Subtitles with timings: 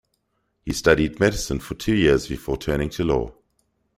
[0.65, 3.35] He studied medicine for two years before turning to law.